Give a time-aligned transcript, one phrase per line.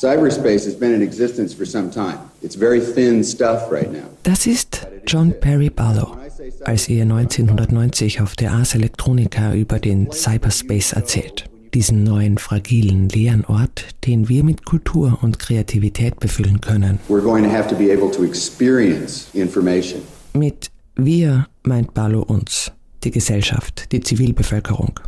[0.00, 2.20] Cyberspace has been in existence for some time.
[2.40, 4.08] It's very thin stuff right now.
[4.22, 6.16] Das ist John Perry Barlow,
[6.64, 11.44] als er 1990 auf der Ars Electronica über den Cyberspace erzählt.
[11.74, 16.98] Diesen neuen, fragilen, leeren Ort, den wir mit Kultur und Kreativität befüllen können.
[17.10, 20.00] We're going to have to be able to experience information.
[20.32, 22.72] Mit wir meint Barlow uns,
[23.04, 24.98] die Gesellschaft, die Zivilbevölkerung.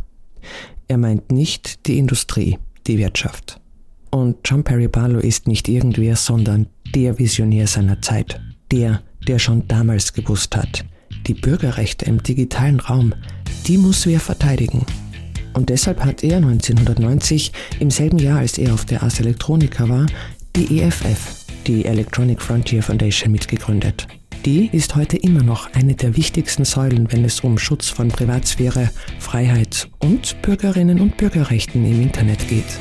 [0.87, 3.59] Er meint nicht die Industrie, die Wirtschaft.
[4.13, 8.39] Und John Perry Barlow ist nicht irgendwer, sondern der Visionär seiner Zeit.
[8.71, 10.85] Der, der schon damals gewusst hat,
[11.25, 13.15] die Bürgerrechte im digitalen Raum,
[13.65, 14.85] die muss wer verteidigen.
[15.53, 20.05] Und deshalb hat er 1990, im selben Jahr als er auf der Ars Electronica war,
[20.55, 24.07] die EFF, die Electronic Frontier Foundation, mitgegründet.
[24.45, 28.91] Die ist heute immer noch eine der wichtigsten Säulen, wenn es um Schutz von Privatsphäre,
[29.17, 32.77] Freiheit und Bürgerinnen und Bürgerrechten im Internet geht.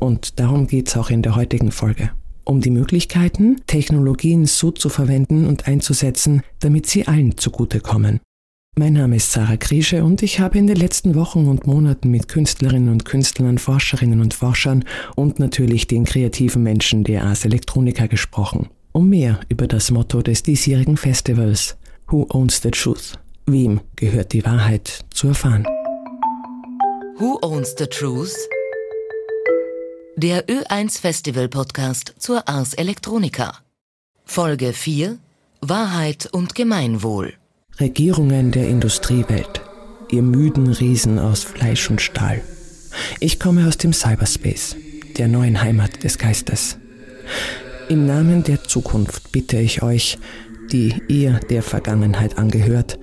[0.00, 2.10] Und darum geht es auch in der heutigen Folge.
[2.44, 8.18] Um die Möglichkeiten, Technologien so zu verwenden und einzusetzen, damit sie allen zugutekommen.
[8.76, 12.28] Mein Name ist Sarah Kriesche und ich habe in den letzten Wochen und Monaten mit
[12.28, 14.84] Künstlerinnen und Künstlern, Forscherinnen und Forschern
[15.16, 20.42] und natürlich den kreativen Menschen der Ars Electronica gesprochen, um mehr über das Motto des
[20.42, 21.76] diesjährigen Festivals
[22.08, 23.18] Who Owns the Truth?
[23.46, 25.66] Wem gehört die Wahrheit zu erfahren?
[27.18, 28.34] Who Owns the Truth?
[30.16, 33.54] Der Ö1 Festival Podcast zur Ars Electronica.
[34.24, 35.18] Folge 4
[35.60, 37.34] Wahrheit und Gemeinwohl.
[37.78, 39.62] Regierungen der Industriewelt,
[40.10, 42.42] ihr müden Riesen aus Fleisch und Stahl.
[43.20, 44.76] Ich komme aus dem Cyberspace,
[45.16, 46.78] der neuen Heimat des Geistes.
[47.88, 50.18] Im Namen der Zukunft bitte ich euch,
[50.72, 52.98] die ihr der Vergangenheit angehört,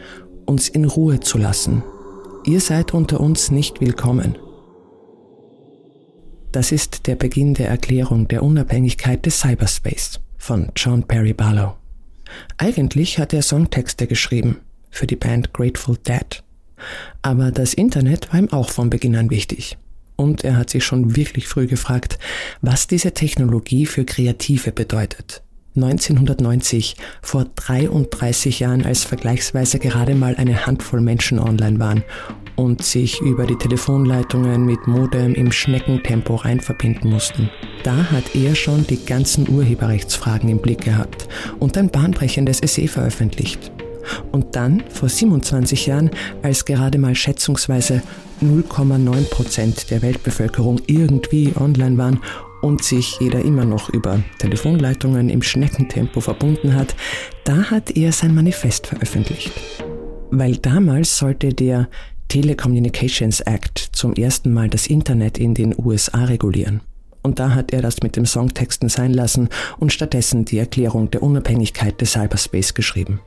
[0.45, 1.83] uns in Ruhe zu lassen.
[2.43, 4.37] Ihr seid unter uns nicht willkommen.
[6.57, 11.75] Das ist der Beginn der Erklärung der Unabhängigkeit des Cyberspace von John Perry Barlow.
[12.57, 14.57] Eigentlich hat er Songtexte geschrieben
[14.89, 16.43] für die Band Grateful Dead.
[17.21, 19.77] Aber das Internet war ihm auch von Beginn an wichtig.
[20.15, 22.17] Und er hat sich schon wirklich früh gefragt,
[22.61, 25.43] was diese Technologie für Kreative bedeutet.
[25.75, 32.03] 1990, vor 33 Jahren, als vergleichsweise gerade mal eine Handvoll Menschen online waren
[32.57, 37.49] und sich über die Telefonleitungen mit Modem im Schneckentempo rein verbinden mussten.
[37.83, 41.29] Da hat er schon die ganzen Urheberrechtsfragen im Blick gehabt
[41.59, 43.71] und ein bahnbrechendes Essay veröffentlicht.
[44.31, 46.09] Und dann, vor 27 Jahren,
[46.41, 48.01] als gerade mal schätzungsweise
[48.41, 52.19] 0,9 Prozent der Weltbevölkerung irgendwie online waren
[52.61, 56.95] und sich jeder immer noch über Telefonleitungen im Schneckentempo verbunden hat,
[57.43, 59.51] da hat er sein Manifest veröffentlicht.
[60.31, 61.87] Weil damals sollte der
[62.27, 66.81] Telecommunications Act zum ersten Mal das Internet in den USA regulieren.
[67.21, 69.49] Und da hat er das mit dem Songtexten sein lassen
[69.79, 73.19] und stattdessen die Erklärung der Unabhängigkeit des Cyberspace geschrieben.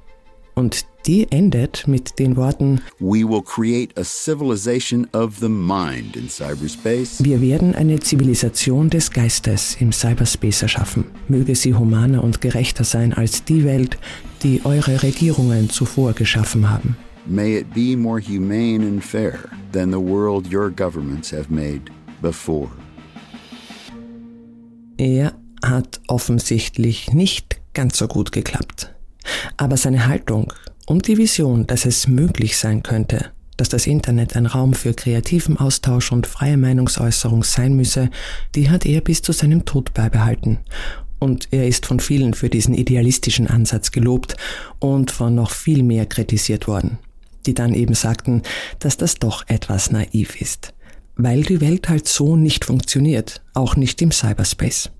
[0.54, 6.28] Und die endet mit den Worten We will create a civilization of the mind in
[6.28, 7.24] cyberspace.
[7.24, 11.04] Wir werden eine Zivilisation des Geistes im Cyberspace erschaffen.
[11.28, 13.96] Möge sie humaner und gerechter sein als die Welt,
[14.42, 16.96] die eure Regierungen zuvor geschaffen haben.
[17.30, 19.38] May it be more humane and fair
[19.70, 21.82] than the world your governments have made
[22.20, 22.68] before.
[24.96, 25.32] Er
[25.64, 28.92] hat offensichtlich nicht ganz so gut geklappt.
[29.56, 30.52] Aber seine Haltung
[30.86, 35.56] und die Vision, dass es möglich sein könnte, dass das Internet ein Raum für kreativen
[35.56, 38.10] Austausch und freie Meinungsäußerung sein müsse,
[38.56, 40.58] die hat er bis zu seinem Tod beibehalten.
[41.20, 44.36] Und er ist von vielen für diesen idealistischen Ansatz gelobt
[44.80, 46.98] und von noch viel mehr kritisiert worden,
[47.46, 48.42] die dann eben sagten,
[48.78, 50.72] dass das doch etwas naiv ist,
[51.16, 54.90] weil die Welt halt so nicht funktioniert, auch nicht im Cyberspace.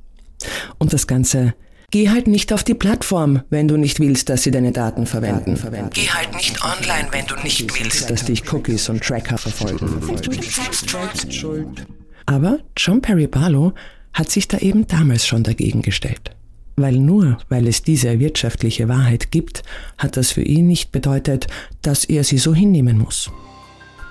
[0.78, 1.54] Und das Ganze
[1.92, 5.58] Geh halt nicht auf die Plattform, wenn du nicht willst, dass sie deine Daten verwenden.
[5.92, 10.00] Geh halt nicht online, wenn du nicht willst, dass dich Cookies und Tracker verfolgen.
[12.26, 13.72] Aber John Perry Barlow
[14.12, 16.30] hat sich da eben damals schon dagegen gestellt.
[16.80, 19.62] Weil nur weil es diese wirtschaftliche Wahrheit gibt,
[19.98, 21.46] hat das für ihn nicht bedeutet,
[21.82, 23.30] dass er sie so hinnehmen muss.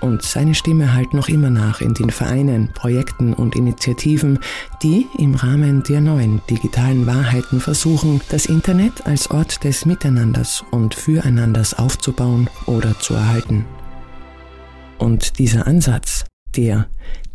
[0.00, 4.38] Und seine Stimme hallt noch immer nach in den Vereinen, Projekten und Initiativen,
[4.84, 10.94] die im Rahmen der neuen digitalen Wahrheiten versuchen, das Internet als Ort des Miteinanders und
[10.94, 13.66] Füreinanders aufzubauen oder zu erhalten.
[14.96, 16.24] Und dieser Ansatz,
[16.56, 16.86] der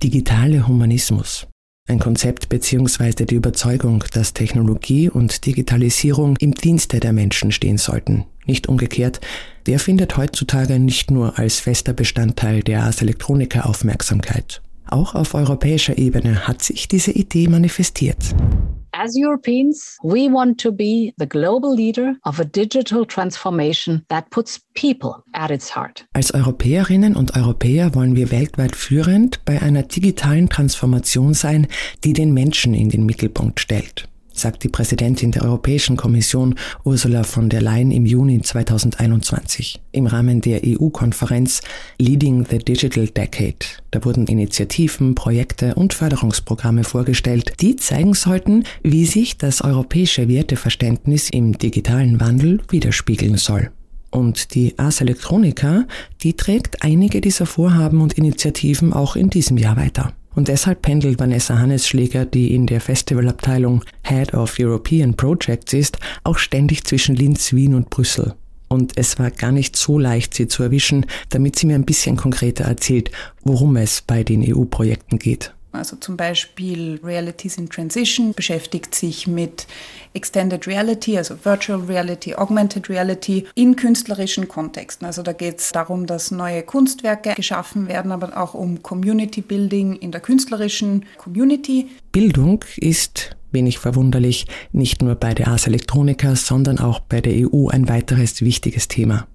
[0.02, 1.46] digitale Humanismus,
[1.88, 3.26] ein Konzept bzw.
[3.26, 9.22] die Überzeugung, dass Technologie und Digitalisierung im Dienste der Menschen stehen sollten, nicht umgekehrt,
[9.68, 15.98] der findet heutzutage nicht nur als fester Bestandteil der Ars Electronica Aufmerksamkeit, Auch auf europäischer
[15.98, 18.36] Ebene hat sich diese Idee manifestiert.
[18.98, 24.62] As Europeans, we want to be the global leader of a digital transformation that puts
[24.74, 26.06] people at its heart.
[26.14, 31.68] Als Europäerinnen und Europäer wollen wir weltweit führend bei einer digitalen Transformation sein,
[32.06, 37.50] die den Menschen in den Mittelpunkt stellt sagt die Präsidentin der Europäischen Kommission Ursula von
[37.50, 41.62] der Leyen im Juni 2021 im Rahmen der EU-Konferenz
[41.98, 43.56] Leading the Digital Decade.
[43.92, 51.30] Da wurden Initiativen, Projekte und Förderungsprogramme vorgestellt, die zeigen sollten, wie sich das europäische Werteverständnis
[51.30, 53.72] im digitalen Wandel widerspiegeln soll.
[54.12, 55.86] Und die Ars Electronica,
[56.24, 60.14] die trägt einige dieser Vorhaben und Initiativen auch in diesem Jahr weiter.
[60.36, 66.38] Und deshalb pendelt Vanessa Hannesschläger, die in der Festivalabteilung Head of European Projects ist, auch
[66.38, 68.36] ständig zwischen Linz, Wien und Brüssel.
[68.68, 72.18] Und es war gar nicht so leicht, sie zu erwischen, damit sie mir ein bisschen
[72.18, 73.12] konkreter erzählt,
[73.44, 75.55] worum es bei den EU-Projekten geht.
[75.76, 79.68] Also zum Beispiel Realities in Transition beschäftigt sich mit
[80.14, 85.06] Extended Reality, also Virtual Reality, Augmented Reality in künstlerischen Kontexten.
[85.06, 89.96] Also da geht es darum, dass neue Kunstwerke geschaffen werden, aber auch um Community Building
[89.98, 91.90] in der künstlerischen Community.
[92.12, 97.68] Bildung ist wenig verwunderlich, nicht nur bei der Ars Electronica, sondern auch bei der EU
[97.68, 99.28] ein weiteres wichtiges Thema.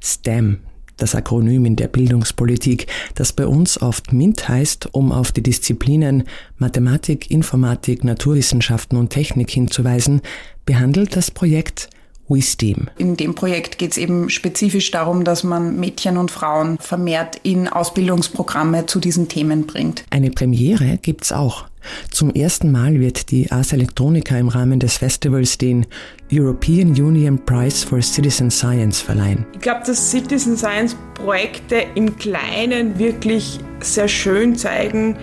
[0.00, 0.60] STEM,
[0.98, 6.24] das Akronym in der Bildungspolitik, das bei uns oft MINT heißt, um auf die Disziplinen
[6.58, 10.20] Mathematik, Informatik, Naturwissenschaften und Technik hinzuweisen,
[10.66, 11.88] behandelt das Projekt
[12.28, 12.88] WeSteam.
[12.98, 17.68] In dem Projekt geht es eben spezifisch darum, dass man Mädchen und Frauen vermehrt in
[17.68, 20.04] Ausbildungsprogramme zu diesen Themen bringt.
[20.10, 21.67] Eine Premiere gibt's auch.
[22.10, 25.86] Zum ersten Mal wird die Ars Electronica im Rahmen des Festivals den
[26.32, 29.46] European Union Prize for Citizen Science verleihen.
[29.54, 35.16] Ich glaube, dass Citizen Science Projekte im Kleinen wirklich sehr schön zeigen,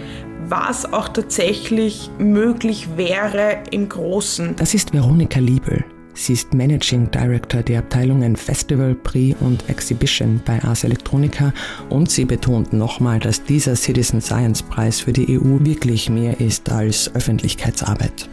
[0.48, 4.56] was auch tatsächlich möglich wäre im Großen.
[4.56, 5.84] Das ist Veronika Liebel.
[6.18, 11.54] Sie ist Managing Director der Abteilungen Festival, Pre und Exhibition bei Ars Electronica
[11.90, 16.72] und sie betont nochmal, dass dieser Citizen Science Preis für die EU wirklich mehr ist
[16.72, 18.30] als Öffentlichkeitsarbeit.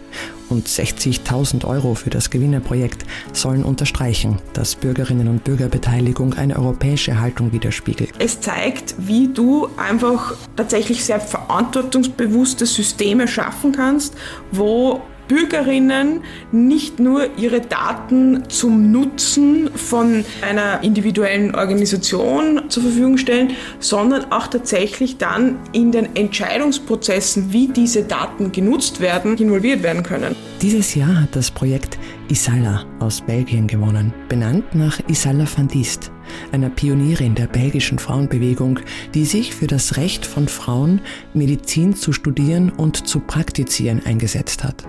[0.48, 7.52] Und 60.000 Euro für das Gewinnerprojekt sollen unterstreichen, dass Bürgerinnen und Bürgerbeteiligung eine europäische Haltung
[7.52, 8.10] widerspiegelt.
[8.18, 14.14] Es zeigt, wie du einfach tatsächlich sehr verantwortungsbewusste Systeme schaffen kannst,
[14.52, 15.00] wo
[15.32, 16.20] Bürgerinnen
[16.50, 24.46] nicht nur ihre Daten zum Nutzen von einer individuellen Organisation zur Verfügung stellen, sondern auch
[24.48, 30.36] tatsächlich dann in den Entscheidungsprozessen, wie diese Daten genutzt werden, involviert werden können.
[30.60, 31.98] Dieses Jahr hat das Projekt
[32.28, 36.12] Isala aus Belgien gewonnen, benannt nach Isala van Diest,
[36.52, 38.80] einer Pionierin der belgischen Frauenbewegung,
[39.14, 41.00] die sich für das Recht von Frauen,
[41.32, 44.84] Medizin zu studieren und zu praktizieren eingesetzt hat.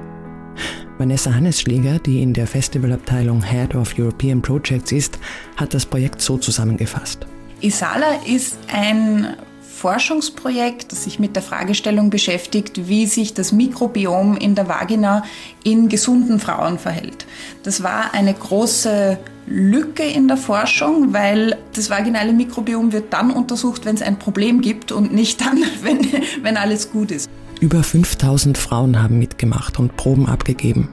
[0.97, 5.19] Vanessa Hannesschläger, die in der Festivalabteilung Head of European Projects ist,
[5.57, 7.25] hat das Projekt so zusammengefasst.
[7.61, 14.55] Isala ist ein Forschungsprojekt, das sich mit der Fragestellung beschäftigt, wie sich das Mikrobiom in
[14.55, 15.23] der Vagina
[15.63, 17.25] in gesunden Frauen verhält.
[17.63, 19.17] Das war eine große
[19.47, 24.61] Lücke in der Forschung, weil das vaginale Mikrobiom wird dann untersucht, wenn es ein Problem
[24.61, 25.99] gibt und nicht dann, wenn,
[26.43, 27.29] wenn alles gut ist.
[27.63, 30.89] Über 5000 Frauen haben mitgemacht und Proben abgegeben.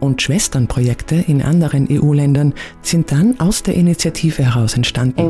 [0.00, 5.20] Und Schwesternprojekte in anderen EU-Ländern sind dann aus der Initiative heraus entstanden.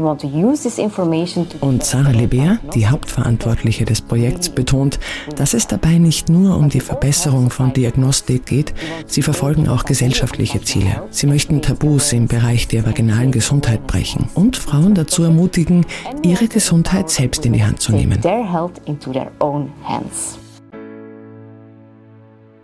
[1.61, 5.01] Und Sarah Leber, die Hauptverantwortliche des Projekts, betont,
[5.35, 8.73] dass es dabei nicht nur um die Verbesserung von Diagnostik geht,
[9.09, 11.03] sie verfolgen auch gesellschaftliche Ziele.
[11.11, 15.87] Sie möchten Tabus im Bereich der vaginalen Gesundheit brechen und Frauen dazu ermutigen,
[16.23, 18.21] ihre Gesundheit selbst in die Hand zu nehmen.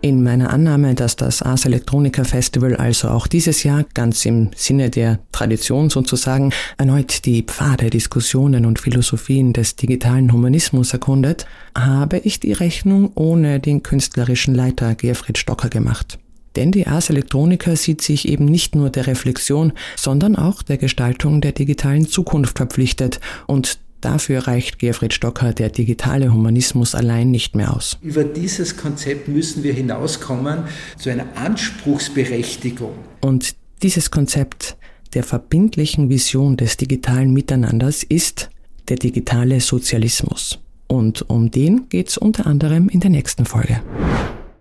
[0.03, 4.89] In meiner Annahme, dass das Ars Electronica Festival also auch dieses Jahr ganz im Sinne
[4.89, 11.45] der Tradition sozusagen erneut die Pfade, Diskussionen und Philosophien des digitalen Humanismus erkundet,
[11.77, 16.17] habe ich die Rechnung ohne den künstlerischen Leiter Gerfried Stocker gemacht.
[16.55, 21.41] Denn die Ars Electronica sieht sich eben nicht nur der Reflexion, sondern auch der Gestaltung
[21.41, 27.75] der digitalen Zukunft verpflichtet und Dafür reicht Gerfried Stocker der digitale Humanismus allein nicht mehr
[27.75, 27.99] aus.
[28.01, 30.65] Über dieses Konzept müssen wir hinauskommen
[30.97, 32.95] zu einer Anspruchsberechtigung.
[33.21, 34.75] Und dieses Konzept
[35.13, 38.49] der verbindlichen Vision des digitalen Miteinanders ist
[38.89, 40.59] der digitale Sozialismus.
[40.87, 43.81] Und um den geht's unter anderem in der nächsten Folge.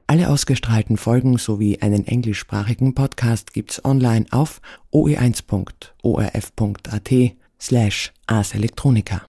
[0.06, 4.60] Alle ausgestrahlten Folgen sowie einen englischsprachigen Podcast gibt's online auf
[4.92, 5.50] oe1.orf.at
[7.60, 9.22] slash Ars Electronica.